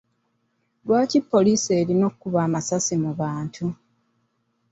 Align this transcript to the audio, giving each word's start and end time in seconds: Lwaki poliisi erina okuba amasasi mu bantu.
Lwaki 0.85 1.19
poliisi 1.31 1.69
erina 1.81 2.05
okuba 2.11 2.37
amasasi 2.47 2.95
mu 3.03 3.11
bantu. 3.21 3.65